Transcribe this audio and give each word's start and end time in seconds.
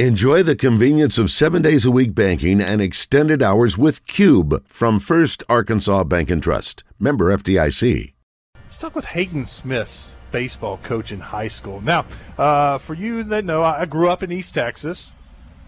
Enjoy 0.00 0.42
the 0.42 0.56
convenience 0.56 1.18
of 1.20 1.30
seven 1.30 1.62
days 1.62 1.84
a 1.84 1.90
week 1.92 2.16
banking 2.16 2.60
and 2.60 2.82
extended 2.82 3.40
hours 3.44 3.78
with 3.78 4.04
Cube 4.08 4.66
from 4.66 4.98
First 4.98 5.44
Arkansas 5.48 6.02
Bank 6.02 6.32
and 6.32 6.42
Trust. 6.42 6.82
Member 6.98 7.26
FDIC. 7.36 8.12
Let's 8.64 8.76
talk 8.78 8.96
with 8.96 9.04
Hagen 9.04 9.46
Smith's 9.46 10.12
baseball 10.32 10.78
coach 10.82 11.12
in 11.12 11.20
high 11.20 11.46
school. 11.46 11.80
Now, 11.80 12.06
uh, 12.36 12.78
for 12.78 12.94
you 12.94 13.22
that 13.22 13.44
know, 13.44 13.62
I 13.62 13.84
grew 13.84 14.08
up 14.10 14.24
in 14.24 14.32
East 14.32 14.52
Texas. 14.54 15.12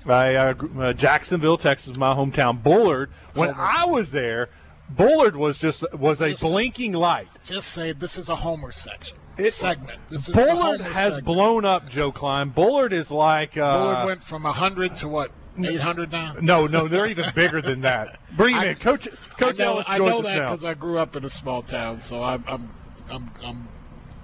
I, 0.05 0.35
uh, 0.35 0.55
uh, 0.77 0.93
Jacksonville, 0.93 1.57
Texas, 1.57 1.97
my 1.97 2.13
hometown. 2.13 2.61
Bullard. 2.61 3.11
When 3.35 3.55
I 3.57 3.85
was 3.85 4.11
there, 4.11 4.49
Bullard 4.91 5.37
was 5.37 5.61
just 5.61 5.85
was 5.95 6.21
a 6.21 6.31
Just- 6.31 6.43
blinking 6.43 6.95
light. 6.95 7.29
Just 7.45 7.69
say 7.69 7.93
this 7.93 8.19
is 8.19 8.29
a 8.29 8.35
Homer 8.35 8.73
section 8.73 9.19
It- 9.39 9.53
segment. 9.53 9.99
This 10.09 10.29
is 10.29 10.35
Bullard 10.35 10.81
has 10.81 11.15
segment. 11.15 11.25
blown 11.25 11.65
up, 11.65 11.89
Joe 11.89 12.11
Klein. 12.13 12.49
Bullard 12.51 12.93
is 12.93 13.11
like 13.11 13.57
uh, 13.57 13.79
Bullard 13.79 14.07
went 14.07 14.23
from 14.23 14.45
hundred 14.45 14.97
to 14.97 15.09
what? 15.09 15.31
Eight 15.59 15.81
hundred 15.81 16.13
now. 16.13 16.35
no, 16.41 16.67
no, 16.67 16.87
they're 16.87 17.07
even 17.07 17.25
bigger 17.35 17.63
than 17.63 17.81
that. 17.81 18.21
Bring 18.37 18.55
him 18.55 18.61
I- 18.61 18.67
in, 18.67 18.77
Coach. 18.77 19.09
Coach 19.39 19.59
I 19.61 19.65
know, 19.65 19.73
Ellis 19.73 19.87
I 19.89 19.99
know 19.99 20.19
us 20.19 20.25
that 20.25 20.35
because 20.51 20.65
I 20.65 20.75
grew 20.75 20.99
up 20.99 21.17
in 21.17 21.25
a 21.25 21.31
small 21.31 21.63
town, 21.63 22.01
so 22.01 22.23
I'm 22.23 22.45
I'm 22.47 22.71
I'm, 23.11 23.31
I'm 23.43 23.69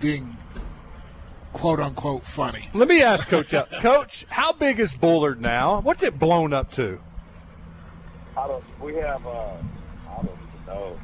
being 0.00 0.36
quote 1.54 1.80
unquote 1.80 2.24
funny. 2.24 2.68
Let 2.74 2.86
me 2.88 3.02
ask 3.02 3.28
Coach. 3.28 3.54
El- 3.54 3.64
Coach, 3.80 4.26
how 4.28 4.52
big 4.52 4.78
is 4.78 4.92
Bullard 4.92 5.40
now? 5.40 5.80
What's 5.80 6.02
it 6.02 6.18
blown 6.18 6.52
up 6.52 6.70
to? 6.72 6.98
I 8.36 8.46
don't. 8.46 8.64
We 8.80 8.94
have. 8.96 9.26
Uh, 9.26 9.30
I 10.10 10.16
don't 10.16 10.24
even 10.24 10.66
know. 10.66 11.00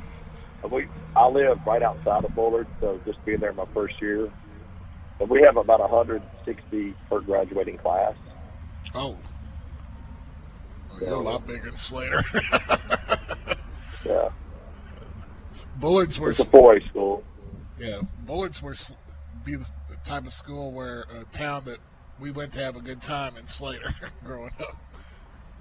We. 0.70 0.86
I 1.16 1.26
live 1.28 1.58
right 1.66 1.82
outside 1.82 2.24
of 2.24 2.34
Bullard, 2.34 2.66
so 2.80 3.00
just 3.06 3.24
being 3.24 3.40
there 3.40 3.52
my 3.52 3.64
first 3.72 4.00
year, 4.02 4.30
and 5.20 5.28
we 5.30 5.40
have 5.42 5.56
about 5.56 5.80
160 5.80 6.94
per 7.08 7.20
graduating 7.20 7.78
class. 7.78 8.14
Oh, 8.94 9.16
Well, 10.90 11.00
you're 11.00 11.10
a 11.12 11.18
lot 11.18 11.46
bigger 11.46 11.64
than 11.66 11.76
Slater. 11.76 12.22
Yeah, 14.06 14.30
Bullards 15.76 16.18
were 16.20 16.30
it's 16.30 16.40
a 16.40 16.44
4A 16.44 16.88
school. 16.88 17.22
yeah. 17.78 18.00
Bullards 18.20 18.62
were 18.62 18.74
be 19.44 19.56
the 19.56 19.68
the 19.88 19.96
type 20.04 20.24
of 20.24 20.32
school 20.32 20.72
where 20.72 21.04
a 21.20 21.24
town 21.36 21.64
that 21.66 21.78
we 22.18 22.30
went 22.30 22.52
to 22.54 22.60
have 22.60 22.76
a 22.76 22.80
good 22.80 23.02
time 23.02 23.36
in 23.36 23.46
Slater 23.48 23.92
growing 24.24 24.52
up. 24.60 24.76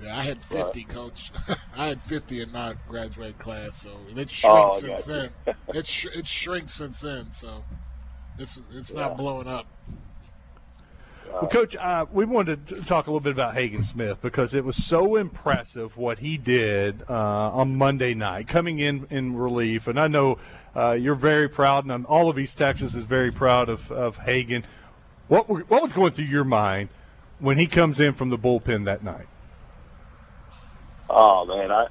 Yeah, 0.02 0.18
I 0.18 0.22
had 0.22 0.42
50, 0.44 0.84
coach. 0.84 1.32
I 1.76 1.88
had 1.88 2.02
50 2.02 2.42
in 2.42 2.52
my 2.52 2.76
graduate 2.88 3.38
class, 3.40 3.82
so 3.82 3.90
and 4.10 4.20
it's 4.20 4.32
shrink 4.32 4.56
Oh, 4.56 4.80
since 4.80 5.06
then. 5.06 5.30
It's 5.70 5.90
sh- 5.90 6.08
it's 6.14 6.30
shrink 6.30 6.70
since 6.70 7.02
then, 7.02 7.32
so 7.32 7.64
it's 8.38 8.60
it's 8.72 8.94
Yeah. 8.94 9.02
not 9.02 9.18
blowing 9.18 9.48
up. 9.48 9.66
Well, 11.32 11.48
Coach, 11.48 11.76
uh, 11.76 12.06
we 12.12 12.26
wanted 12.26 12.68
to 12.68 12.82
talk 12.84 13.08
a 13.08 13.10
little 13.12 13.20
bit 13.20 13.34
about 13.34 13.54
Hagen 13.54 13.84
Smith 13.84 14.22
because 14.22 14.54
it 14.56 14.64
was 14.64 14.76
so 14.84 15.16
impressive 15.18 15.98
what 15.98 16.20
he 16.20 16.38
did 16.38 17.04
uh, 17.10 17.14
on 17.52 17.76
Monday 17.76 18.14
night, 18.14 18.48
coming 18.48 18.80
in 18.80 19.06
in 19.10 19.36
relief. 19.36 19.88
And 19.88 20.00
I 20.00 20.08
know 20.08 20.38
uh, 20.76 20.92
you're 20.94 21.16
very 21.16 21.50
proud, 21.50 21.86
and 21.86 22.06
all 22.06 22.30
of 22.30 22.40
East 22.40 22.58
Texas 22.58 22.96
is 22.96 23.04
very 23.04 23.32
proud 23.32 23.68
of, 23.68 23.92
of 23.92 24.18
Hagen. 24.20 24.64
What 25.28 25.50
were, 25.50 25.60
what 25.62 25.84
was 25.84 25.92
going 25.92 26.14
through 26.14 26.26
your 26.26 26.46
mind 26.46 26.90
when 27.40 27.58
he 27.58 27.68
comes 27.68 28.00
in 28.00 28.14
from 28.14 28.30
the 28.30 28.38
bullpen 28.38 28.86
that 28.86 29.04
night? 29.04 29.28
Oh 31.10 31.46
man, 31.46 31.72
I. 31.72 31.88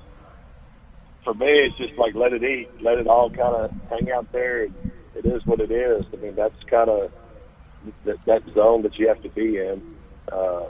For 1.24 1.34
me, 1.34 1.46
it's 1.46 1.76
just 1.76 1.98
like 1.98 2.14
let 2.14 2.32
it 2.32 2.42
eat, 2.44 2.68
let 2.80 2.98
it 2.98 3.08
all 3.08 3.30
kind 3.30 3.54
of 3.56 3.70
hang 3.90 4.10
out 4.14 4.28
there. 4.32 4.64
It 4.64 5.24
is 5.24 5.42
what 5.46 5.60
it 5.60 5.72
is. 5.72 6.06
I 6.12 6.16
mean, 6.18 6.36
that's 6.36 6.54
kind 6.70 6.88
of 6.90 7.10
that, 8.04 8.18
that 8.26 8.42
zone 8.54 8.82
that 8.82 8.98
you 8.98 9.08
have 9.08 9.22
to 9.22 9.30
be 9.30 9.58
in, 9.58 9.82
uh, 10.32 10.66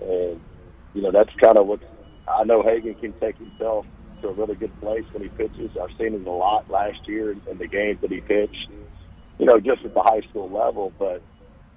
and 0.00 0.40
you 0.94 1.02
know 1.02 1.10
that's 1.12 1.32
kind 1.42 1.58
of 1.58 1.66
what 1.66 1.80
I 2.28 2.44
know. 2.44 2.62
Hagen 2.62 2.94
can 2.94 3.14
take 3.20 3.38
himself 3.38 3.86
to 4.22 4.28
a 4.28 4.34
really 4.34 4.56
good 4.56 4.78
place 4.80 5.04
when 5.12 5.22
he 5.24 5.28
pitches. 5.30 5.72
I've 5.80 5.96
seen 5.98 6.14
it 6.14 6.26
a 6.26 6.30
lot 6.30 6.70
last 6.70 6.98
year 7.06 7.32
in 7.32 7.58
the 7.58 7.68
games 7.68 8.00
that 8.02 8.12
he 8.12 8.20
pitched. 8.20 8.68
You 9.38 9.46
know, 9.46 9.60
just 9.60 9.84
at 9.84 9.94
the 9.94 10.02
high 10.02 10.22
school 10.30 10.50
level, 10.50 10.92
but 10.98 11.22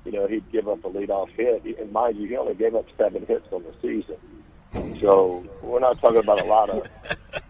you 0.06 0.12
know 0.12 0.28
he'd 0.28 0.52
give 0.52 0.68
up 0.68 0.84
a 0.86 0.90
leadoff 0.90 1.30
hit, 1.36 1.64
and 1.80 1.92
mind 1.92 2.18
you, 2.18 2.28
he 2.28 2.38
only 2.38 2.56
gave 2.56 2.76
up 2.76 2.86
seven 2.98 3.26
hits 3.28 3.48
on 3.52 3.64
the 3.64 3.74
season. 3.82 4.18
So 5.02 5.46
we're 5.62 5.80
not 5.80 6.00
talking 6.00 6.20
about 6.20 6.40
a 6.40 6.44
lot 6.44 6.70
of 6.70 6.84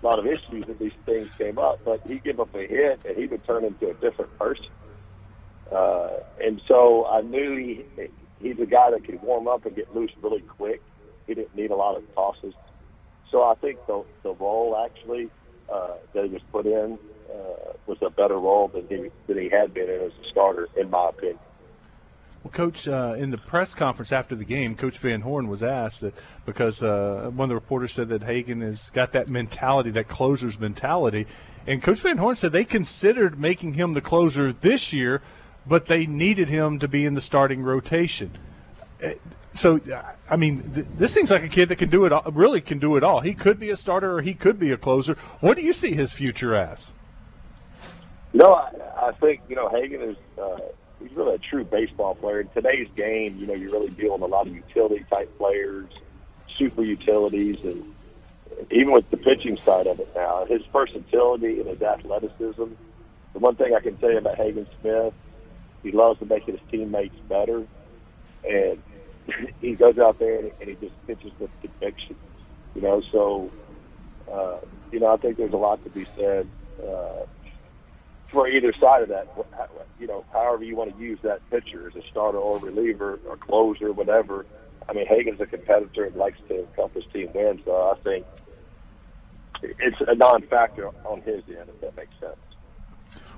a 0.03 0.05
lot 0.05 0.19
of 0.19 0.25
issues 0.25 0.67
that 0.67 0.79
these 0.79 0.93
things 1.05 1.29
came 1.37 1.57
up, 1.59 1.81
but 1.85 2.01
he 2.07 2.19
give 2.19 2.39
up 2.39 2.53
a 2.55 2.67
hit 2.67 3.01
and 3.05 3.17
he 3.17 3.27
would 3.27 3.45
turn 3.45 3.65
into 3.65 3.89
a 3.89 3.93
different 3.95 4.37
person. 4.39 4.65
Uh, 5.71 6.09
and 6.43 6.61
so 6.67 7.05
I 7.07 7.21
knew 7.21 7.55
he 7.57 7.85
he's 8.39 8.59
a 8.59 8.65
guy 8.65 8.91
that 8.91 9.05
could 9.05 9.21
warm 9.21 9.47
up 9.47 9.65
and 9.65 9.75
get 9.75 9.95
loose 9.95 10.11
really 10.21 10.41
quick. 10.41 10.81
He 11.27 11.35
didn't 11.35 11.55
need 11.55 11.71
a 11.71 11.75
lot 11.75 11.97
of 11.97 12.03
tosses. 12.15 12.53
So 13.31 13.43
I 13.43 13.55
think 13.55 13.79
the 13.87 14.03
the 14.23 14.33
role 14.33 14.77
actually 14.85 15.31
uh, 15.71 15.95
that 16.13 16.25
he 16.25 16.31
was 16.31 16.41
put 16.51 16.65
in 16.65 16.99
uh, 17.29 17.73
was 17.87 17.97
a 18.01 18.09
better 18.09 18.37
role 18.37 18.69
than 18.73 18.87
he 18.89 19.09
than 19.27 19.41
he 19.41 19.49
had 19.49 19.73
been 19.73 19.89
in 19.89 20.01
as 20.01 20.11
a 20.11 20.29
starter, 20.29 20.67
in 20.75 20.89
my 20.89 21.09
opinion. 21.09 21.39
Well, 22.43 22.51
Coach, 22.51 22.87
uh, 22.87 23.15
in 23.17 23.29
the 23.29 23.37
press 23.37 23.75
conference 23.75 24.11
after 24.11 24.35
the 24.35 24.45
game, 24.45 24.75
Coach 24.75 24.97
Van 24.97 25.21
Horn 25.21 25.47
was 25.47 25.61
asked 25.61 26.01
that 26.01 26.15
because 26.45 26.81
uh, 26.81 27.29
one 27.33 27.45
of 27.45 27.49
the 27.49 27.55
reporters 27.55 27.93
said 27.93 28.09
that 28.09 28.23
Hagen 28.23 28.61
has 28.61 28.89
got 28.89 29.11
that 29.11 29.29
mentality, 29.29 29.91
that 29.91 30.07
closer's 30.07 30.59
mentality, 30.59 31.27
and 31.67 31.83
Coach 31.83 31.99
Van 31.99 32.17
Horn 32.17 32.35
said 32.35 32.51
they 32.51 32.65
considered 32.65 33.39
making 33.39 33.73
him 33.73 33.93
the 33.93 34.01
closer 34.01 34.51
this 34.51 34.91
year, 34.91 35.21
but 35.67 35.85
they 35.85 36.07
needed 36.07 36.49
him 36.49 36.79
to 36.79 36.87
be 36.87 37.05
in 37.05 37.13
the 37.13 37.21
starting 37.21 37.61
rotation. 37.61 38.37
Uh, 39.03 39.11
So, 39.53 39.81
I 40.29 40.37
mean, 40.37 40.71
th- 40.73 40.87
this 40.95 41.13
seems 41.13 41.29
like 41.29 41.43
a 41.43 41.49
kid 41.49 41.67
that 41.69 41.75
can 41.75 41.89
do 41.89 42.05
it. 42.05 42.13
All, 42.13 42.23
really, 42.31 42.61
can 42.61 42.79
do 42.79 42.95
it 42.95 43.03
all. 43.03 43.19
He 43.19 43.33
could 43.33 43.59
be 43.59 43.69
a 43.69 43.75
starter, 43.75 44.15
or 44.17 44.21
he 44.21 44.33
could 44.33 44.57
be 44.57 44.71
a 44.71 44.77
closer. 44.77 45.17
What 45.41 45.57
do 45.57 45.61
you 45.61 45.73
see 45.73 45.93
his 45.93 46.13
future 46.13 46.55
as? 46.55 46.91
No, 48.31 48.53
I, 48.53 48.71
I 49.07 49.11
think 49.19 49.41
you 49.49 49.57
know 49.57 49.67
Hagen 49.67 50.01
is 50.01 50.15
uh, 50.41 50.57
he's 51.01 51.15
really 51.15 51.35
a 51.35 51.37
true 51.37 51.63
baseball 51.63 52.15
player. 52.15 52.41
In 52.41 52.47
today's 52.49 52.87
game, 52.95 53.37
you 53.37 53.47
know, 53.47 53.53
you're 53.53 53.71
really 53.71 53.89
dealing 53.89 54.21
with 54.21 54.31
a 54.31 54.33
lot 54.33 54.47
of 54.47 54.53
utility 54.53 55.05
type 55.11 55.35
players, 55.37 55.89
super 56.57 56.83
utilities, 56.83 57.63
and 57.63 57.93
even 58.69 58.91
with 58.91 59.09
the 59.09 59.17
pitching 59.17 59.57
side 59.57 59.87
of 59.87 59.99
it 59.99 60.09
now, 60.15 60.45
his 60.45 60.61
versatility 60.71 61.59
and 61.59 61.69
his 61.69 61.81
athleticism. 61.81 62.65
The 63.33 63.39
one 63.39 63.55
thing 63.55 63.73
I 63.73 63.79
can 63.79 63.97
tell 63.97 64.11
you 64.11 64.17
about 64.17 64.35
Hagen 64.35 64.67
Smith, 64.81 65.13
he 65.83 65.91
loves 65.91 66.19
to 66.19 66.25
make 66.25 66.43
his 66.43 66.59
teammates 66.69 67.15
better, 67.29 67.65
and 68.47 68.81
he 69.61 69.73
goes 69.73 69.97
out 69.97 70.19
there 70.19 70.39
and, 70.39 70.51
and 70.59 70.69
he 70.69 70.75
just 70.75 71.07
pitches 71.07 71.31
with 71.39 71.49
conviction. 71.61 72.15
You 72.75 72.81
know, 72.81 73.01
so 73.11 73.51
uh, 74.31 74.57
you 74.91 74.99
know, 74.99 75.13
I 75.13 75.17
think 75.17 75.37
there's 75.37 75.53
a 75.53 75.57
lot 75.57 75.83
to 75.83 75.89
be 75.89 76.05
said. 76.15 76.47
Uh, 76.81 77.25
for 78.31 78.47
either 78.47 78.73
side 78.79 79.03
of 79.03 79.09
that, 79.09 79.27
you 79.99 80.07
know, 80.07 80.25
however 80.31 80.63
you 80.63 80.75
want 80.75 80.95
to 80.95 81.03
use 81.03 81.19
that 81.21 81.47
pitcher 81.49 81.87
as 81.87 81.95
a 82.01 82.07
starter 82.09 82.37
or 82.37 82.57
reliever 82.59 83.19
or 83.27 83.35
closer, 83.37 83.91
whatever. 83.91 84.45
I 84.87 84.93
mean, 84.93 85.05
Hagen's 85.05 85.41
a 85.41 85.45
competitor 85.45 86.05
and 86.05 86.15
likes 86.15 86.39
to 86.47 86.67
help 86.75 86.93
his 86.93 87.03
team 87.13 87.29
win, 87.33 87.61
so 87.65 87.91
I 87.91 87.95
think 88.03 88.25
it's 89.61 89.97
a 90.07 90.15
non-factor 90.15 90.87
on 91.05 91.21
his 91.21 91.43
end, 91.47 91.69
if 91.69 91.81
that 91.81 91.95
makes 91.95 92.13
sense. 92.19 92.37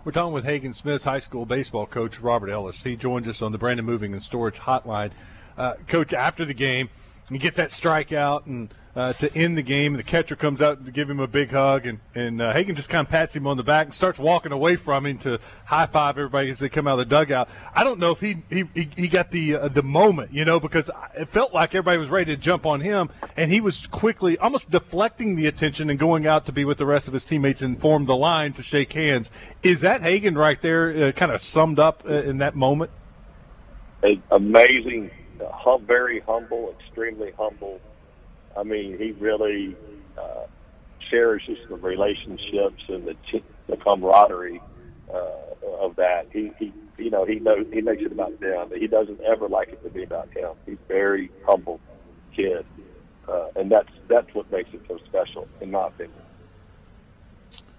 We're 0.05 0.11
talking 0.11 0.33
with 0.33 0.45
Hagen 0.45 0.73
Smith's 0.73 1.05
high 1.05 1.19
school 1.19 1.45
baseball 1.45 1.85
coach, 1.85 2.19
Robert 2.19 2.49
Ellis. 2.49 2.83
He 2.83 2.95
joins 2.95 3.27
us 3.27 3.41
on 3.41 3.51
the 3.51 3.57
Brandon 3.57 3.85
Moving 3.85 4.13
and 4.13 4.21
Storage 4.21 4.59
Hotline. 4.59 5.11
Uh, 5.57 5.75
coach, 5.87 6.13
after 6.13 6.45
the 6.45 6.53
game, 6.53 6.89
he 7.29 7.37
gets 7.37 7.57
that 7.57 7.69
strikeout 7.69 8.45
and 8.45 8.73
uh, 8.95 9.11
to 9.13 9.35
end 9.35 9.57
the 9.57 9.63
game, 9.63 9.93
the 9.93 10.03
catcher 10.03 10.35
comes 10.35 10.61
out 10.61 10.85
to 10.85 10.91
give 10.91 11.09
him 11.09 11.19
a 11.19 11.27
big 11.27 11.49
hug, 11.49 11.87
and, 11.87 11.99
and 12.13 12.39
uh, 12.39 12.53
Hagen 12.53 12.75
just 12.75 12.89
kind 12.89 13.05
of 13.05 13.09
pats 13.09 13.35
him 13.35 13.47
on 13.47 13.57
the 13.57 13.63
back 13.63 13.87
and 13.87 13.93
starts 13.93 14.19
walking 14.19 14.51
away 14.51 14.75
from 14.75 15.07
him 15.07 15.17
to 15.19 15.39
high 15.65 15.87
five 15.87 16.15
everybody 16.17 16.51
as 16.51 16.59
they 16.59 16.69
come 16.69 16.87
out 16.87 16.99
of 16.99 17.09
the 17.09 17.15
dugout. 17.15 17.49
I 17.73 17.83
don't 17.83 17.97
know 17.97 18.11
if 18.11 18.19
he 18.19 18.43
he, 18.51 18.65
he, 18.95 19.07
got 19.07 19.31
the 19.31 19.55
uh, 19.55 19.67
the 19.67 19.81
moment, 19.81 20.31
you 20.31 20.45
know, 20.45 20.59
because 20.59 20.91
it 21.17 21.27
felt 21.27 21.55
like 21.55 21.73
everybody 21.73 21.97
was 21.97 22.09
ready 22.09 22.35
to 22.35 22.39
jump 22.39 22.67
on 22.67 22.81
him, 22.81 23.09
and 23.35 23.51
he 23.51 23.61
was 23.61 23.87
quickly 23.87 24.37
almost 24.37 24.69
deflecting 24.69 25.35
the 25.35 25.47
attention 25.47 25.89
and 25.89 25.97
going 25.97 26.27
out 26.27 26.45
to 26.45 26.51
be 26.51 26.63
with 26.63 26.77
the 26.77 26.85
rest 26.85 27.07
of 27.07 27.15
his 27.15 27.25
teammates 27.25 27.63
and 27.63 27.81
form 27.81 28.05
the 28.05 28.15
line 28.15 28.53
to 28.53 28.61
shake 28.61 28.93
hands. 28.93 29.31
Is 29.63 29.81
that 29.81 30.03
Hagen 30.03 30.35
right 30.35 30.61
there, 30.61 31.07
uh, 31.07 31.11
kind 31.13 31.31
of 31.31 31.41
summed 31.41 31.79
up 31.79 32.03
uh, 32.07 32.13
in 32.13 32.37
that 32.37 32.55
moment? 32.55 32.91
Amazing, 34.29 35.09
hum, 35.41 35.83
very 35.87 36.19
humble, 36.19 36.75
extremely 36.79 37.31
humble. 37.39 37.79
I 38.57 38.63
mean, 38.63 38.97
he 38.97 39.11
really 39.11 39.75
uh, 40.17 40.45
cherishes 41.09 41.57
the 41.69 41.75
relationships 41.75 42.83
and 42.87 43.07
the, 43.07 43.15
t- 43.31 43.43
the 43.67 43.77
camaraderie 43.77 44.61
uh, 45.13 45.75
of 45.81 45.95
that. 45.95 46.27
He, 46.31 46.51
he, 46.59 46.73
you 46.97 47.09
know, 47.09 47.25
he 47.25 47.39
knows 47.39 47.65
he 47.71 47.81
makes 47.81 48.03
it 48.03 48.11
about 48.11 48.39
them. 48.39 48.67
But 48.69 48.77
he 48.77 48.87
doesn't 48.87 49.21
ever 49.21 49.47
like 49.47 49.69
it 49.69 49.83
to 49.83 49.89
be 49.89 50.03
about 50.03 50.29
him. 50.35 50.51
He's 50.65 50.77
a 50.77 50.87
very 50.87 51.31
humble 51.45 51.79
kid, 52.35 52.65
uh, 53.27 53.47
and 53.55 53.71
that's 53.71 53.89
that's 54.07 54.33
what 54.33 54.51
makes 54.51 54.69
it 54.73 54.81
so 54.87 54.99
special, 55.05 55.47
in 55.61 55.71
my 55.71 55.87
opinion. 55.87 56.13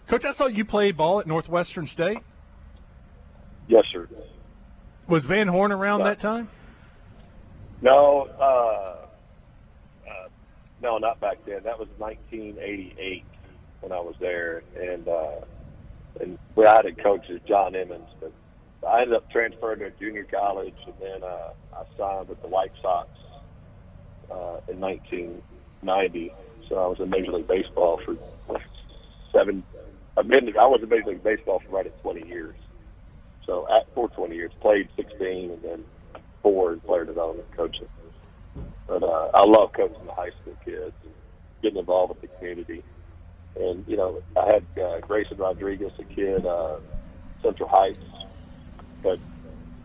Coach, 0.07 0.25
I 0.25 0.33
saw 0.33 0.47
you 0.47 0.65
play 0.65 0.93
ball 0.93 1.21
at 1.21 1.27
Northwestern 1.27 1.87
State. 1.87 2.19
Yes, 3.69 3.85
sir. 3.93 4.07
Was 5.09 5.25
Van 5.25 5.49
Horn 5.49 5.73
around 5.73 6.01
that 6.05 6.19
time? 6.19 6.49
No, 7.81 8.29
uh, 8.41 9.04
no, 10.85 10.99
not 10.99 11.19
back 11.19 11.39
then. 11.47 11.63
That 11.65 11.79
was 11.79 11.89
1988 11.97 13.25
when 13.81 13.91
I 13.91 14.01
was 14.01 14.15
there, 14.21 14.63
and 14.79 15.09
uh, 15.09 15.41
and 16.21 16.39
we 16.55 16.65
had 16.65 16.85
a 16.85 16.93
coach 16.93 17.29
as 17.31 17.41
John 17.49 17.75
Emmons, 17.75 18.09
but 18.21 18.33
I 18.87 19.01
ended 19.01 19.17
up 19.17 19.29
transferring 19.31 19.81
to 19.81 19.91
junior 19.99 20.25
college, 20.25 20.77
and 20.85 20.95
then 21.01 21.25
uh, 21.25 21.53
I 21.75 21.85
signed 21.99 22.29
with 22.29 22.41
the 22.43 22.49
White 22.49 22.73
Sox 22.83 23.09
uh, 24.31 24.61
in 24.69 24.79
1990. 24.79 26.33
So 26.69 26.77
I 26.77 26.87
was 26.87 27.01
in 27.01 27.09
Major 27.09 27.33
League 27.33 27.49
Baseball 27.49 28.01
for 28.05 28.17
seven. 29.33 29.65
I've. 30.19 30.27
I 30.27 30.67
was 30.67 30.81
in 30.83 30.89
Major 30.91 31.11
League 31.11 31.25
Baseball 31.25 31.63
for 31.65 31.77
right 31.77 31.87
at 31.87 32.01
20 32.03 32.29
years. 32.29 32.55
So 33.47 33.67
at 33.75 33.93
for 33.95 34.09
20 34.11 34.35
years, 34.35 34.53
played 34.61 34.89
16, 34.97 35.51
and 35.51 35.63
then 35.63 35.85
four 36.43 36.75
in 36.75 36.81
player 36.81 37.07
development 37.07 37.49
coaching. 37.57 37.89
But 38.87 39.03
uh, 39.03 39.31
I 39.35 39.45
love 39.47 39.73
coaching 39.73 40.05
the 40.07 40.13
high 40.13 40.31
school 40.43 40.57
kids 40.65 40.93
and 41.05 41.15
getting 41.63 41.79
involved 41.79 42.15
with 42.15 42.21
the 42.21 42.37
community. 42.39 42.83
And 43.57 43.85
you 43.87 43.97
know, 43.97 44.23
I 44.37 44.47
had 44.47 44.83
uh, 44.83 45.01
Grayson 45.01 45.39
Rodriguez, 45.39 45.93
a 45.99 46.05
kid, 46.05 46.45
uh, 46.45 46.79
Central 47.43 47.69
Heights, 47.69 47.99
but 49.03 49.19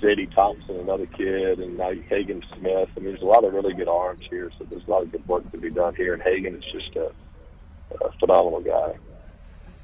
J.D. 0.01 0.28
Thompson, 0.36 0.80
another 0.80 1.06
kid, 1.06 1.60
and 1.60 1.78
now 1.78 1.92
Hagen 2.10 2.44
Smith. 2.57 2.90
I 2.96 3.00
mean, 3.00 3.10
there's 3.10 3.22
a 3.22 3.25
lot 3.25 3.44
of 3.44 3.54
really 3.54 3.74
good 3.74 3.90
arms 3.90 4.25
here, 4.30 4.50
so 4.57 4.66
there's 4.66 4.86
a 4.88 4.90
lot 4.90 5.04
of 5.04 5.12
good 5.12 5.28
work 5.28 5.50
to 5.51 5.57
be 5.57 5.69
done 5.69 5.96
here. 5.96 6.13
And 6.13 6.24
Hagen 6.24 6.56
is 6.56 6.63
just 6.72 6.96
a, 6.96 7.12
a 8.04 8.12
phenomenal 8.19 8.62
guy. 8.62 8.98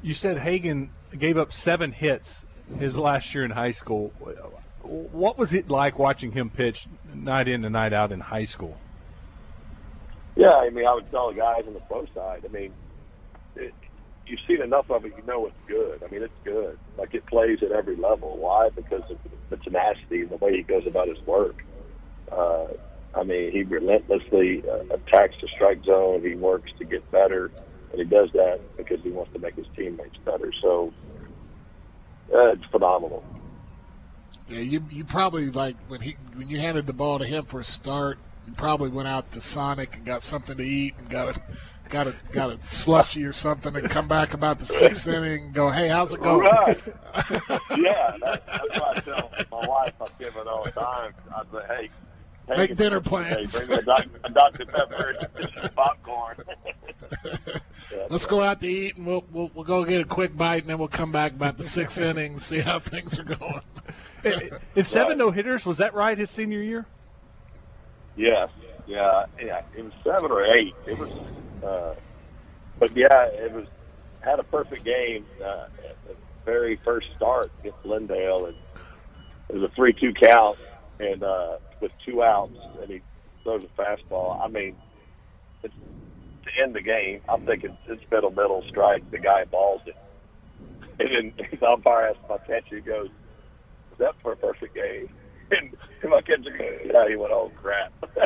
You 0.02 0.14
said 0.14 0.40
Hagen 0.40 0.92
gave 1.18 1.38
up 1.38 1.52
seven 1.52 1.92
hits 1.92 2.46
his 2.80 2.98
last 2.98 3.34
year 3.34 3.44
in 3.44 3.52
high 3.52 3.72
school. 3.72 4.10
What 4.82 5.38
was 5.38 5.54
it 5.54 5.70
like 5.70 6.00
watching 6.00 6.32
him 6.32 6.50
pitch 6.50 6.88
night 7.14 7.48
in 7.48 7.66
and 7.66 7.74
night 7.74 7.94
out 7.94 8.12
in 8.12 8.20
high 8.20 8.46
school? 8.46 8.78
Yeah, 10.36 10.56
I 10.56 10.70
mean, 10.70 10.86
I 10.88 10.94
would 10.94 11.10
tell 11.12 11.30
the 11.30 11.38
guys 11.38 11.64
on 11.68 11.74
the 11.74 11.80
pro 11.82 12.06
side. 12.14 12.44
I 12.46 12.52
mean, 12.52 12.74
it, 13.56 13.74
you've 14.28 14.40
seen 14.48 14.62
enough 14.62 14.90
of 14.90 15.06
it, 15.06 15.14
you 15.18 15.26
know 15.26 15.48
it's 15.48 15.56
good. 15.68 16.04
I 16.04 16.12
mean, 16.12 16.24
it's 16.24 16.34
good. 16.44 16.78
Like 16.98 17.14
it 17.14 17.26
plays 17.28 17.60
at 17.62 17.72
every 17.72 17.96
level. 17.96 18.38
Why? 18.38 18.70
Because 18.76 19.04
of 19.10 19.18
the 19.50 19.58
tenacity 19.58 20.22
and 20.22 20.30
the 20.30 20.38
way 20.38 20.58
he 20.58 20.64
goes 20.64 20.84
about 20.88 21.08
his 21.08 21.18
work. 21.26 21.64
Uh, 22.32 22.68
I 23.14 23.24
mean, 23.24 23.52
he 23.52 23.64
relentlessly 23.64 24.64
uh, 24.70 24.94
attacks 24.94 25.36
the 25.42 25.48
strike 25.56 25.84
zone. 25.86 26.22
He 26.22 26.36
works 26.36 26.72
to 26.80 26.86
get 26.86 27.10
better, 27.12 27.52
and 27.92 28.00
he 28.00 28.04
does 28.04 28.30
that 28.34 28.60
because 28.78 29.00
he 29.04 29.12
wants 29.12 29.32
to 29.34 29.40
make 29.40 29.56
his 29.56 29.68
teammates 29.76 30.18
better. 30.26 30.52
So 30.62 30.92
uh, 32.34 32.52
it's 32.54 32.66
phenomenal. 32.72 33.24
Yeah, 34.48 34.60
you 34.60 34.84
you 34.90 35.06
probably 35.06 35.50
like 35.50 35.78
when 35.88 36.02
he 36.02 36.16
when 36.36 36.50
you 36.50 36.60
handed 36.60 36.86
the 36.88 36.94
ball 36.94 37.20
to 37.20 37.26
him 37.26 37.46
for 37.46 37.62
a 37.62 37.64
start, 37.64 38.20
you 38.48 38.54
probably 38.54 38.90
went 38.90 39.08
out 39.08 39.32
to 39.32 39.42
Sonic 39.42 39.96
and 39.96 40.06
got 40.06 40.24
something 40.24 40.58
to 40.58 40.64
eat 40.64 40.96
and 40.98 41.10
got 41.10 41.36
a 41.36 41.42
got 41.90 42.08
a 42.08 42.16
got 42.32 42.50
a 42.50 42.62
slushy 42.66 43.24
or 43.24 43.34
something 43.34 43.76
and 43.76 43.90
come 43.90 44.08
back 44.08 44.34
about 44.34 44.60
the 44.60 44.66
sixth 44.66 45.08
inning 45.08 45.46
and 45.46 45.54
go, 45.54 45.70
hey, 45.70 45.88
how's 45.88 46.14
it 46.14 46.22
going? 46.22 46.46
Right. 46.46 46.82
yeah, 47.78 48.16
that, 48.22 48.44
that's 48.46 48.80
why 48.80 48.94
I 48.96 49.00
tell 49.00 49.32
my 49.52 49.68
wife 49.68 49.94
I 50.02 50.06
give 50.20 50.36
it 50.36 50.48
all 50.48 50.64
the 50.64 50.72
time. 50.72 51.14
I 51.34 51.44
say, 51.52 51.66
hey. 51.68 51.90
hey 52.48 52.58
Make 52.58 52.76
dinner 52.76 53.02
plans. 53.02 53.60
Hey, 53.60 53.66
bring 53.66 53.86
me 53.86 53.94
a, 54.24 54.30
Dr. 54.30 54.66
Pepper 54.66 55.16
and 55.36 55.76
popcorn. 55.76 56.38
yeah, 57.26 58.08
Let's 58.10 58.26
go 58.26 58.42
out 58.42 58.62
to 58.62 58.68
eat, 58.68 58.98
and 58.98 59.06
we'll, 59.06 59.26
we'll 59.32 59.52
we'll 59.54 59.64
go 59.64 59.84
get 59.86 60.02
a 60.02 60.06
quick 60.06 60.36
bite, 60.36 60.64
and 60.64 60.70
then 60.70 60.78
we'll 60.78 60.88
come 60.88 61.12
back 61.12 61.34
about 61.34 61.58
the 61.58 61.64
sixth 61.64 62.02
inning 62.02 62.34
and 62.34 62.42
see 62.42 62.60
how 62.60 62.80
things 62.80 63.20
are 63.20 63.24
going. 63.24 63.62
In 64.76 64.84
seven 64.84 65.18
no 65.20 65.30
hitters, 65.30 65.66
was 65.66 65.78
that 65.78 65.94
right? 65.94 66.18
His 66.18 66.32
senior 66.32 66.62
year? 66.62 66.88
Yes. 68.16 68.50
Yeah. 68.86 69.26
Yeah. 69.42 69.62
It 69.74 69.84
was 69.84 69.94
seven 70.04 70.32
or 70.32 70.46
eight. 70.46 70.76
It 70.86 70.98
was. 71.00 71.10
Uh, 71.64 71.96
but 72.80 72.92
yeah, 72.96 73.26
it 73.32 73.52
was 73.54 73.68
had 74.22 74.40
a 74.40 74.44
perfect 74.44 74.86
game. 74.86 75.28
Uh, 75.44 75.66
at 75.90 75.98
the 76.08 76.16
very 76.46 76.80
first 76.84 77.08
start 77.16 77.52
against 77.60 77.82
Glendale, 77.84 78.46
and 78.48 78.58
it 79.50 79.56
was 79.56 79.64
a 79.72 79.76
three-two 79.76 80.14
count, 80.22 80.60
and 81.00 81.24
uh, 81.24 81.58
with 81.82 81.92
two 82.06 82.24
outs, 82.24 82.58
and 82.82 82.90
he 82.92 83.02
throws 83.44 83.64
a 83.66 83.82
fastball. 83.82 84.38
I 84.44 84.48
mean, 84.50 84.78
it's 85.64 85.74
to 86.46 86.64
end 86.64 86.76
the 86.76 86.82
game. 86.82 87.22
I'm 87.30 87.42
thinking 87.42 87.78
it's 87.88 88.04
middle 88.12 88.32
middle 88.32 88.64
strike. 88.70 89.06
The 89.12 89.20
guy 89.20 89.46
balls 89.46 89.82
it, 89.86 89.98
and 91.00 91.10
then 91.38 91.48
his 91.52 91.62
umpire 91.64 92.10
asks 92.10 92.22
my 92.30 92.38
catcher. 92.40 92.78
He 92.78 92.82
goes, 92.82 93.10
"Is 93.92 94.00
that 94.00 94.16
for 94.22 94.34
a 94.34 94.38
perfect 94.38 94.76
game?" 94.76 95.10
And, 95.52 95.76
my 96.10 96.22
catcher 96.22 96.52
goes, 96.58 96.80
"Yeah." 96.86 97.08
He 97.08 97.16
went, 97.16 97.32
"Oh 97.32 97.52
crap." 97.62 97.94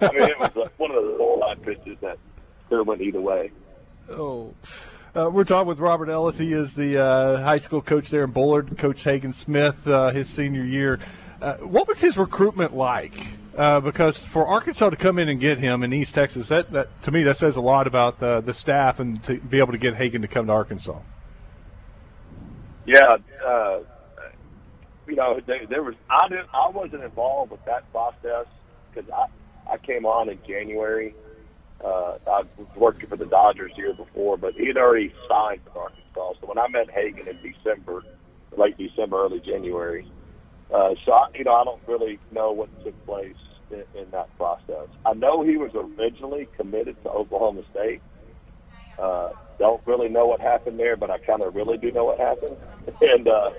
I 0.00 0.12
mean, 0.12 0.28
it 0.28 0.38
was 0.38 0.50
like 0.54 0.78
one 0.78 0.90
of 0.90 1.02
the 1.02 1.16
old 1.18 1.40
line 1.40 1.58
pitches 1.60 1.96
that 2.02 2.18
could 2.68 2.78
have 2.78 2.86
went 2.86 3.00
either 3.00 3.20
way. 3.20 3.50
Oh. 4.10 4.54
Uh, 5.14 5.30
we're 5.30 5.44
talking 5.44 5.66
with 5.66 5.78
Robert 5.78 6.10
Ellis. 6.10 6.36
He 6.36 6.52
is 6.52 6.74
the 6.74 6.98
uh, 7.02 7.42
high 7.42 7.56
school 7.56 7.80
coach 7.80 8.10
there 8.10 8.24
in 8.24 8.32
Bullard, 8.32 8.76
Coach 8.76 9.02
Hagen 9.02 9.32
Smith, 9.32 9.88
uh, 9.88 10.10
his 10.10 10.28
senior 10.28 10.62
year. 10.62 11.00
Uh, 11.40 11.54
what 11.56 11.88
was 11.88 12.00
his 12.00 12.18
recruitment 12.18 12.76
like? 12.76 13.14
Uh, 13.56 13.80
because 13.80 14.26
for 14.26 14.46
Arkansas 14.46 14.90
to 14.90 14.96
come 14.96 15.18
in 15.18 15.30
and 15.30 15.40
get 15.40 15.58
him 15.58 15.82
in 15.82 15.92
East 15.94 16.14
Texas, 16.14 16.48
that, 16.48 16.70
that 16.72 17.02
to 17.02 17.10
me 17.10 17.22
that 17.22 17.38
says 17.38 17.56
a 17.56 17.62
lot 17.62 17.86
about 17.86 18.18
the, 18.18 18.42
the 18.42 18.52
staff 18.52 19.00
and 19.00 19.22
to 19.24 19.38
be 19.38 19.58
able 19.58 19.72
to 19.72 19.78
get 19.78 19.94
Hagen 19.94 20.20
to 20.20 20.28
come 20.28 20.46
to 20.48 20.52
Arkansas. 20.52 20.98
Yeah, 22.84 23.16
uh, 23.44 23.78
you 25.06 25.16
know, 25.16 25.40
there, 25.46 25.66
there 25.68 25.82
was 25.82 25.94
I 26.10 26.28
didn't 26.28 26.48
I 26.54 26.70
wasn't 26.70 27.04
involved 27.04 27.52
with 27.52 27.64
that 27.66 27.90
process 27.92 28.46
because 28.92 29.10
I 29.10 29.26
I 29.72 29.78
came 29.78 30.06
on 30.06 30.28
in 30.28 30.40
January. 30.46 31.16
Uh, 31.84 32.16
I 32.26 32.42
was 32.56 32.68
working 32.76 33.08
for 33.08 33.16
the 33.16 33.26
Dodgers 33.26 33.72
the 33.76 33.82
year 33.82 33.94
before, 33.94 34.38
but 34.38 34.54
he 34.56 34.66
had 34.68 34.78
already 34.78 35.12
signed 35.28 35.60
with 35.64 35.76
Arkansas. 35.76 36.40
So 36.40 36.46
when 36.48 36.58
I 36.58 36.68
met 36.68 36.90
Hagen 36.90 37.28
in 37.28 37.38
December, 37.42 38.04
late 38.56 38.76
December, 38.78 39.24
early 39.24 39.40
January, 39.40 40.06
uh, 40.74 40.90
so 41.04 41.12
I, 41.12 41.26
you 41.34 41.44
know 41.44 41.54
I 41.54 41.64
don't 41.64 41.82
really 41.86 42.20
know 42.30 42.52
what 42.52 42.70
took 42.84 42.94
place 43.06 43.36
in, 43.70 43.84
in 43.94 44.10
that 44.12 44.28
process. 44.36 44.88
I 45.04 45.14
know 45.14 45.42
he 45.44 45.56
was 45.56 45.72
originally 45.74 46.48
committed 46.56 46.96
to 47.04 47.10
Oklahoma 47.10 47.62
State. 47.70 48.02
Uh, 48.98 49.30
don't 49.58 49.82
really 49.86 50.08
know 50.08 50.26
what 50.26 50.40
happened 50.40 50.78
there, 50.78 50.96
but 50.96 51.10
I 51.10 51.18
kind 51.18 51.42
of 51.42 51.54
really 51.54 51.78
do 51.78 51.92
know 51.92 52.04
what 52.06 52.18
happened. 52.18 52.56
and 53.00 53.28
uh, 53.28 53.50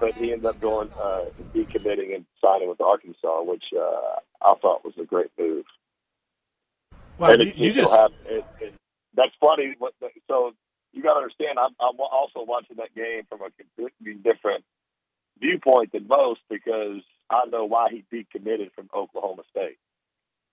but 0.00 0.14
he 0.16 0.32
ended 0.32 0.46
up 0.46 0.60
going 0.60 0.90
uh, 1.00 1.24
decommitting 1.54 2.14
and 2.14 2.24
signing 2.42 2.68
with 2.68 2.80
Arkansas, 2.80 3.42
which 3.42 3.64
uh, 3.76 4.16
I 4.42 4.54
thought 4.60 4.84
was 4.84 4.94
a 5.00 5.04
great 5.04 5.30
move. 5.38 5.64
Well, 7.18 7.32
and 7.32 7.42
it, 7.42 7.56
you, 7.56 7.68
you 7.68 7.72
just 7.74 7.92
have, 7.92 8.12
it, 8.26 8.44
it, 8.60 8.74
that's 9.14 9.32
funny. 9.40 9.74
So 10.28 10.52
you 10.92 11.02
got 11.02 11.14
to 11.14 11.20
understand, 11.20 11.58
I'm, 11.58 11.74
I'm 11.80 11.98
also 12.00 12.44
watching 12.44 12.76
that 12.76 12.94
game 12.94 13.22
from 13.28 13.40
a 13.42 13.50
completely 13.50 14.14
different 14.14 14.64
viewpoint 15.40 15.92
than 15.92 16.06
most 16.08 16.40
because 16.48 17.02
I 17.30 17.44
know 17.46 17.64
why 17.64 17.88
he 17.90 18.04
decommitted 18.12 18.72
from 18.72 18.88
Oklahoma 18.94 19.42
State, 19.50 19.78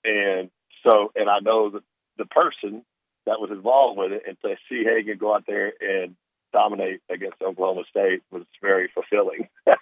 and 0.04 0.50
so 0.84 1.12
and 1.16 1.30
I 1.30 1.40
know 1.40 1.70
that 1.72 1.84
the 2.18 2.26
person 2.26 2.84
that 3.26 3.40
was 3.40 3.50
involved 3.52 3.98
with 3.98 4.12
it, 4.12 4.24
and 4.28 4.38
to 4.42 4.56
see 4.70 4.84
Hagen 4.84 5.18
go 5.18 5.34
out 5.34 5.46
there 5.48 5.74
and 5.82 6.16
dominate 6.56 7.02
against 7.10 7.42
Oklahoma 7.42 7.84
State 7.90 8.22
was 8.32 8.44
very 8.62 8.90
fulfilling. 8.94 9.50
if, 9.68 9.76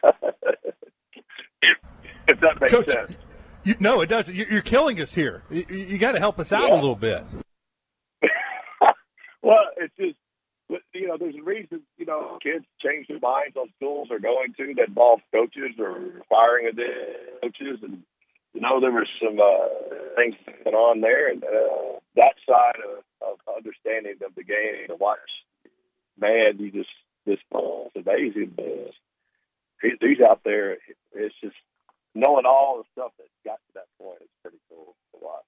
if, 2.27 2.39
that 2.39 2.59
makes 2.59 2.73
Coach, 2.73 2.89
sense. 2.89 3.15
You, 3.63 3.75
no, 3.79 4.01
it 4.01 4.07
doesn't. 4.07 4.33
You're 4.33 4.61
killing 4.61 4.99
us 4.99 5.13
here. 5.13 5.43
You, 5.51 5.65
you 5.69 5.97
got 5.99 6.13
to 6.13 6.19
help 6.19 6.39
us 6.39 6.51
out 6.51 6.69
yeah. 6.69 6.73
a 6.73 6.75
little 6.75 6.95
bit. 6.95 7.23
well, 9.43 9.65
it's 9.77 9.93
just 9.97 10.17
you 10.93 11.07
know, 11.07 11.17
there's 11.17 11.35
a 11.35 11.43
reason 11.43 11.81
you 11.97 12.05
know 12.05 12.39
kids 12.41 12.65
change 12.83 13.07
their 13.07 13.19
minds 13.19 13.55
on 13.55 13.69
schools 13.77 14.07
they're 14.09 14.19
going 14.19 14.53
to 14.57 14.73
that 14.77 14.87
involve 14.87 15.19
coaches 15.31 15.77
or 15.77 16.23
firing 16.27 16.69
of 16.69 16.75
the 16.75 16.89
coaches, 17.41 17.79
and 17.83 18.01
you 18.53 18.61
know 18.61 18.81
there 18.81 18.91
was 18.91 19.07
some 19.21 19.37
uh, 19.39 20.15
things 20.15 20.33
going 20.63 20.75
on 20.75 21.01
there, 21.01 21.29
and 21.29 21.43
uh, 21.43 21.99
that 22.15 22.33
side 22.49 22.81
of, 22.81 23.03
of 23.21 23.37
understanding 23.55 24.15
of 24.25 24.33
the 24.35 24.43
game 24.43 24.87
to 24.87 24.95
watch 24.95 25.19
man, 26.23 26.57
you 26.59 26.71
just 26.71 26.89
this 27.25 27.39
is 27.39 27.91
amazing. 27.95 28.55
He's, 29.81 29.91
he's 29.99 30.21
out 30.25 30.41
there. 30.45 30.77
It's 31.13 31.35
just 31.41 31.55
knowing 32.15 32.45
all 32.45 32.77
the 32.77 32.83
stuff 32.93 33.11
that 33.17 33.27
got 33.45 33.55
to 33.55 33.73
that 33.75 33.87
point 33.99 34.21
is 34.21 34.29
pretty 34.41 34.57
cool 34.69 34.95
to 35.11 35.19
watch. 35.21 35.43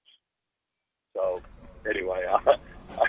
So 1.14 1.42
anyway, 1.88 2.26
I, 2.28 2.36
I, 3.00 3.04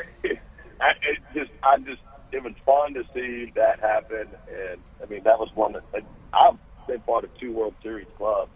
I 0.79 0.89
it 1.03 1.19
just 1.33 1.51
I 1.63 1.77
just 1.79 2.01
it 2.31 2.43
was 2.43 2.53
fun 2.65 2.93
to 2.93 3.03
see 3.13 3.51
that 3.55 3.79
happen, 3.79 4.27
and 4.49 4.79
I 5.03 5.05
mean 5.09 5.23
that 5.23 5.39
was 5.39 5.49
one 5.53 5.73
that 5.73 6.03
I've 6.33 6.57
been 6.87 7.01
part 7.01 7.25
of 7.25 7.37
two 7.37 7.51
World 7.51 7.75
Series 7.83 8.07
clubs, 8.17 8.51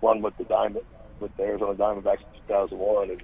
one 0.00 0.22
with 0.22 0.36
the 0.38 0.44
Diamond 0.44 0.84
with 1.20 1.34
the 1.36 1.44
Arizona 1.44 1.74
Diamondbacks 1.74 2.20
in 2.20 2.40
2001, 2.48 3.10
and 3.10 3.22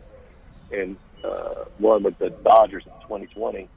and 0.72 0.96
uh, 1.24 1.64
one 1.78 2.04
with 2.04 2.18
the 2.18 2.30
Dodgers 2.30 2.84
in 2.86 2.92
2020 3.02 3.68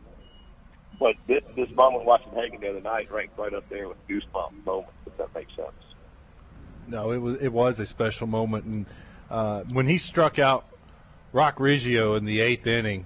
but 0.99 1.15
this, 1.27 1.43
this 1.55 1.69
moment 1.75 2.05
watching 2.05 2.31
Hagen 2.33 2.59
the 2.61 2.69
other 2.69 2.81
night 2.81 3.11
ranked 3.11 3.37
right 3.37 3.53
up 3.53 3.67
there 3.69 3.87
with 3.87 3.97
goosebump 4.07 4.65
moments, 4.65 4.91
if 5.05 5.17
that 5.17 5.33
makes 5.35 5.55
sense. 5.55 5.71
No, 6.87 7.11
it 7.11 7.17
was 7.17 7.41
it 7.41 7.51
was 7.51 7.79
a 7.79 7.85
special 7.85 8.27
moment, 8.27 8.65
and 8.65 8.85
uh, 9.29 9.61
when 9.63 9.87
he 9.87 9.97
struck 9.97 10.37
out 10.37 10.65
Roc 11.33 11.57
Riggio 11.57 12.15
in 12.17 12.25
the 12.25 12.39
eighth 12.39 12.65
inning. 12.65 13.05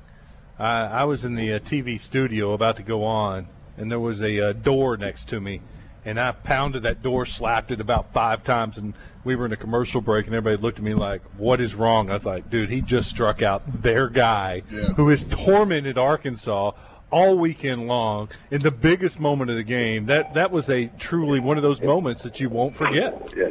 I, 0.59 0.81
I 0.81 1.03
was 1.05 1.23
in 1.23 1.35
the 1.35 1.53
uh, 1.53 1.59
TV 1.59 1.97
studio 1.99 2.51
about 2.51 2.75
to 2.75 2.83
go 2.83 3.05
on, 3.05 3.47
and 3.77 3.89
there 3.89 3.99
was 3.99 4.21
a 4.21 4.49
uh, 4.49 4.53
door 4.53 4.97
next 4.97 5.29
to 5.29 5.39
me, 5.39 5.61
and 6.03 6.19
I 6.19 6.33
pounded 6.33 6.83
that 6.83 7.01
door, 7.01 7.25
slapped 7.25 7.71
it 7.71 7.79
about 7.79 8.11
five 8.11 8.43
times, 8.43 8.77
and 8.77 8.93
we 9.23 9.37
were 9.37 9.45
in 9.45 9.53
a 9.53 9.57
commercial 9.57 10.01
break, 10.01 10.25
and 10.27 10.35
everybody 10.35 10.61
looked 10.61 10.77
at 10.77 10.83
me 10.83 10.93
like, 10.95 11.21
"What 11.37 11.61
is 11.61 11.75
wrong?" 11.75 12.09
I 12.09 12.13
was 12.13 12.25
like, 12.25 12.49
"Dude, 12.49 12.69
he 12.69 12.81
just 12.81 13.09
struck 13.09 13.41
out 13.41 13.81
their 13.81 14.09
guy, 14.09 14.63
Yeah. 14.69 14.87
who 14.95 15.07
has 15.09 15.23
tormented 15.23 15.97
Arkansas." 15.97 16.73
All 17.11 17.37
weekend 17.37 17.87
long, 17.87 18.29
in 18.51 18.61
the 18.61 18.71
biggest 18.71 19.19
moment 19.19 19.49
of 19.49 19.57
the 19.57 19.63
game, 19.63 20.05
that 20.05 20.33
that 20.35 20.51
was 20.51 20.69
a 20.69 20.87
truly 20.99 21.39
one 21.39 21.57
of 21.57 21.63
those 21.63 21.81
moments 21.81 22.21
that 22.23 22.39
you 22.39 22.49
won't 22.49 22.75
forget. 22.75 23.33
Yeah. 23.35 23.49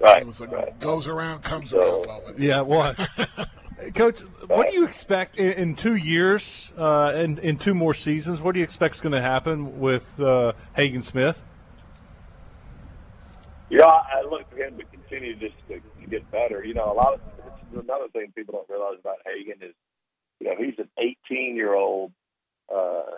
Right. 0.00 0.22
It 0.22 0.26
was 0.26 0.40
a 0.40 0.46
right. 0.48 0.78
goes 0.80 1.06
around, 1.06 1.42
comes 1.42 1.70
So- 1.70 2.02
around 2.02 2.06
moment. 2.06 2.38
Yeah, 2.38 2.58
it 2.60 2.66
was. 2.66 2.96
Coach, 3.94 4.20
what 4.46 4.70
do 4.70 4.74
you 4.74 4.84
expect 4.84 5.36
in, 5.36 5.52
in 5.52 5.74
two 5.74 5.96
years 5.96 6.72
uh, 6.78 7.08
and 7.14 7.38
in 7.40 7.58
two 7.58 7.74
more 7.74 7.94
seasons? 7.94 8.40
What 8.40 8.52
do 8.52 8.60
you 8.60 8.64
expect 8.64 8.94
is 8.94 9.00
going 9.00 9.12
to 9.12 9.20
happen 9.20 9.80
with 9.80 10.18
uh, 10.20 10.52
Hagen 10.74 11.02
Smith? 11.02 11.42
Yeah, 13.70 13.84
I 13.86 14.20
I 14.20 14.22
look 14.28 14.48
for 14.50 14.56
him 14.56 14.76
to 14.78 14.84
continue 14.84 15.34
just 15.34 15.54
to, 15.68 15.80
to 15.80 16.06
get 16.08 16.30
better. 16.30 16.64
You 16.64 16.74
know, 16.74 16.92
a 16.92 16.94
lot 16.94 17.14
of 17.14 17.20
another 17.72 18.08
thing 18.12 18.32
people 18.34 18.54
don't 18.54 18.68
realize 18.68 18.98
about 19.00 19.16
Hagen 19.24 19.62
is, 19.62 19.74
you 20.40 20.48
know, 20.48 20.56
he's 20.62 20.78
an 20.78 20.88
18 20.98 21.56
year 21.56 21.74
old 21.74 22.12
uh, 22.74 23.16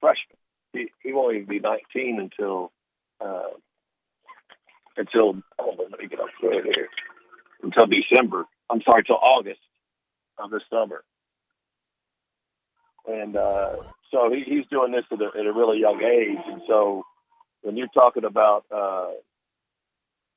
freshman. 0.00 0.36
He 0.72 0.90
he 1.02 1.12
won't 1.12 1.36
even 1.36 1.48
be 1.48 1.60
19 1.60 2.20
until 2.20 2.72
uh, 3.20 3.50
until 4.96 5.34
let 5.58 6.00
me 6.00 6.08
get 6.08 6.20
up 6.20 6.28
it 6.42 6.64
here 6.64 6.88
until 7.62 7.86
December. 7.86 8.44
I'm 8.70 8.82
sorry, 8.82 9.04
till 9.04 9.16
August 9.16 9.60
of 10.38 10.50
this 10.50 10.62
summer. 10.70 11.02
And 13.06 13.36
uh, 13.36 13.76
so 14.10 14.30
he, 14.32 14.42
he's 14.44 14.66
doing 14.68 14.90
this 14.90 15.04
at 15.12 15.20
a, 15.20 15.38
at 15.38 15.46
a 15.46 15.52
really 15.52 15.78
young 15.78 16.02
age, 16.02 16.42
and 16.46 16.62
so 16.66 17.04
when 17.62 17.76
you're 17.76 17.86
talking 17.96 18.24
about 18.24 18.64
uh, 18.74 19.10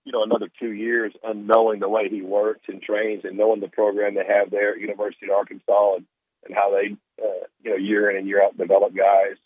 you 0.06 0.12
know, 0.12 0.24
another 0.24 0.50
two 0.60 0.72
years 0.72 1.13
and 1.24 1.48
knowing 1.48 1.80
the 1.80 1.89
way 1.89 2.10
he 2.10 2.22
works 2.22 2.62
and 2.68 2.82
trains 2.82 3.22
and 3.25 3.38
knowing 3.38 3.60
the 3.62 3.68
program 3.68 4.16
they 4.16 4.25
have 4.25 4.50
there 4.50 4.74
at 4.74 4.80
University 4.80 5.28
of 5.28 5.36
Arkansas 5.38 5.96
and, 5.98 6.06
and 6.46 6.55
how 6.55 6.72
they, 6.72 6.96
uh, 7.22 7.46
you 7.63 7.72
know, 7.72 7.77
year 7.77 8.10
in 8.10 8.17
and 8.17 8.27
year 8.27 8.43
out 8.43 8.58
develop 8.58 8.96
guys. 8.96 9.38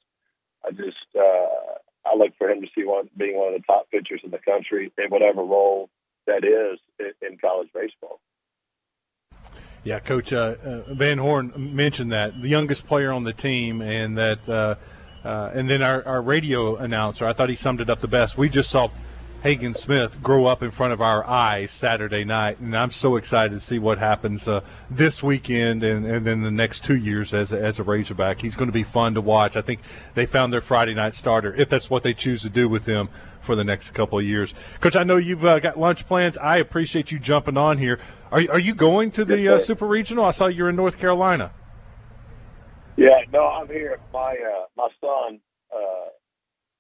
I 0.66 0.72
just, 0.72 0.98
uh, 1.16 1.80
I 2.06 2.16
look 2.18 2.32
for 2.38 2.50
him 2.50 2.62
to 2.62 2.68
see 2.76 2.86
one, 2.86 3.10
being 3.18 3.38
one 3.38 3.54
of 3.54 3.62
the 3.62 3.66
top 3.66 3.90
pitchers 3.92 4.22
in 4.24 4.32
the 4.32 4.40
country 4.40 4.92
in 4.98 5.10
whatever 5.10 5.42
role 5.42 5.90
that 6.28 6.44
is 6.44 6.80
in, 7.00 7.28
in 7.28 7.38
college 7.38 7.70
baseball. 7.74 8.20
Yeah, 9.84 10.00
Coach 10.00 10.32
uh, 10.32 10.56
uh, 10.64 10.94
Van 10.94 11.18
Horn 11.18 11.52
mentioned 11.58 12.14
that 12.14 12.42
the 12.42 12.48
youngest 12.48 12.88
player 12.88 13.12
on 13.12 13.26
the 13.26 13.34
team, 13.34 13.82
and 13.82 14.18
that, 14.18 14.48
uh, 14.48 14.76
uh, 15.26 15.52
and 15.54 15.70
then 15.70 15.82
our, 15.82 16.06
our 16.08 16.22
radio 16.22 16.78
announcer. 16.78 17.28
I 17.28 17.34
thought 17.34 17.50
he 17.50 17.58
summed 17.58 17.82
it 17.82 17.90
up 17.90 18.00
the 18.00 18.08
best. 18.08 18.38
We 18.38 18.48
just 18.48 18.70
saw 18.70 18.90
Hagen 19.44 19.76
Smith 19.76 20.24
grow 20.24 20.46
up 20.46 20.64
in 20.64 20.72
front 20.72 20.94
of 20.94 21.02
our 21.02 21.28
eyes 21.28 21.70
Saturday 21.70 22.24
night, 22.24 22.60
and 22.60 22.78
I'm 22.78 22.92
so 22.92 23.18
excited 23.18 23.52
to 23.52 23.60
see 23.60 23.78
what 23.78 23.98
happens 23.98 24.48
uh, 24.48 24.62
this 24.90 25.22
weekend 25.22 25.84
and, 25.84 26.06
and 26.06 26.26
then 26.26 26.44
the 26.44 26.50
next 26.50 26.86
two 26.86 26.96
years 26.96 27.34
as 27.34 27.52
a, 27.52 27.62
as 27.62 27.78
a 27.78 27.84
Razorback. 27.84 28.40
He's 28.40 28.56
going 28.56 28.70
to 28.70 28.74
be 28.74 28.84
fun 28.84 29.16
to 29.16 29.22
watch. 29.22 29.58
I 29.58 29.62
think 29.62 29.82
they 30.14 30.26
found 30.26 30.54
their 30.54 30.62
Friday 30.62 30.94
night 30.94 31.14
starter, 31.14 31.54
if 31.56 31.68
that's 31.68 31.90
what 31.90 32.04
they 32.04 32.14
choose 32.14 32.42
to 32.44 32.50
do 32.50 32.70
with 32.70 32.86
him 32.86 33.10
for 33.42 33.58
the 33.58 33.66
next 33.66 33.92
couple 33.92 34.18
of 34.18 34.24
years. 34.24 34.56
Coach, 34.80 34.96
I 34.96 35.04
know 35.04 35.18
you've 35.18 35.44
uh, 35.44 35.60
got 35.60 35.78
lunch 35.78 36.08
plans. 36.08 36.38
I 36.38 36.56
appreciate 36.56 37.12
you 37.12 37.20
jumping 37.20 37.58
on 37.58 37.80
here. 37.80 38.00
Are, 38.32 38.40
are 38.50 38.60
you 38.60 38.74
going 38.74 39.12
to 39.12 39.26
the 39.26 39.56
uh, 39.56 39.58
Super 39.58 39.88
Regional? 39.88 40.24
I 40.24 40.32
saw 40.32 40.48
you're 40.48 40.70
in 40.70 40.78
North 40.78 40.98
Carolina. 40.98 41.52
Yeah, 42.96 43.10
no, 43.34 43.44
I'm 43.44 43.68
here. 43.68 44.00
My 44.14 44.38
uh, 44.38 44.68
my 44.78 44.88
son 45.02 45.42
uh, 45.76 46.13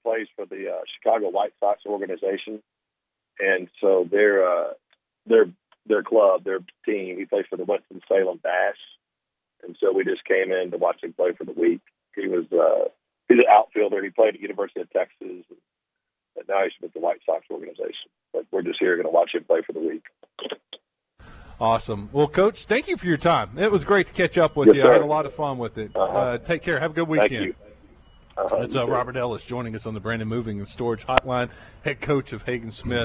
plays 0.04 0.28
for 0.36 0.46
the 0.46 0.70
uh, 0.70 0.82
Chicago 0.96 1.30
White 1.30 1.54
Sox 1.60 1.82
organization, 1.86 2.62
and 3.40 3.68
so 3.82 4.08
their 4.10 4.48
uh, 4.48 4.74
their 5.26 5.46
their 5.86 6.04
club, 6.04 6.44
their 6.44 6.60
team, 6.86 7.18
he 7.18 7.26
plays 7.26 7.46
for 7.50 7.58
the 7.58 7.66
Winston 7.66 8.02
Salem 8.08 8.40
Dash, 8.44 8.78
and 9.64 9.76
so 9.80 9.92
we 9.92 10.04
just 10.04 10.26
came 10.26 10.52
in 10.52 10.72
to 10.72 10.78
watch 10.78 11.04
him 11.04 11.14
play 11.14 11.32
for 11.38 11.46
the 11.46 11.54
week. 11.54 11.82
He 12.16 12.28
was 12.28 12.46
uh, 12.52 12.90
he's 13.28 13.40
an 13.40 13.46
outfielder. 13.50 14.04
He 14.04 14.10
played 14.10 14.36
at 14.36 14.42
University 14.42 14.82
of 14.82 14.90
Texas, 14.92 15.16
and, 15.22 15.44
and 16.38 16.48
now 16.48 16.64
he's 16.64 16.74
with 16.82 16.94
the 16.94 17.00
White 17.00 17.22
Sox 17.26 17.46
organization. 17.50 18.10
But 18.32 18.46
we're 18.52 18.62
just 18.62 18.80
here 18.80 18.96
going 18.96 19.08
to 19.08 19.12
watch 19.12 19.32
him 19.34 19.44
play 19.44 19.62
for 19.66 19.74
the 19.74 19.80
week. 19.80 20.04
Awesome. 21.60 22.10
Well, 22.12 22.28
Coach, 22.28 22.66
thank 22.66 22.88
you 22.88 22.98
for 22.98 23.06
your 23.06 23.18
time. 23.18 23.58
It 23.58 23.72
was 23.72 23.86
great 23.86 24.08
to 24.08 24.14
catch 24.14 24.38
up 24.38 24.56
with 24.56 24.68
Yes, 24.68 24.78
you. 24.78 24.84
I 24.84 24.94
had 24.94 25.02
a 25.02 25.06
lot 25.06 25.26
of 25.26 25.34
fun 25.34 25.58
with 25.58 25.78
it. 25.78 25.96
Uh-huh. 25.96 26.18
Uh, 26.18 26.38
take 26.40 26.62
care. 26.62 26.80
Have 26.80 26.92
a 26.92 26.94
good 26.94 27.08
weekend. 27.08 27.56
Uh-huh, 28.36 28.60
That's 28.60 28.76
uh. 28.76 28.88
Robert 28.88 29.16
Ellis 29.16 29.44
joining 29.44 29.76
us 29.76 29.86
on 29.86 29.94
the 29.94 30.00
Brandon 30.00 30.28
Moving 30.28 30.60
and 30.60 30.68
Storage 30.68 31.06
Hotline, 31.06 31.50
head 31.84 32.02
coach 32.02 32.34
of 32.34 32.44
Hagen 32.44 32.72
Smith. 32.72 32.98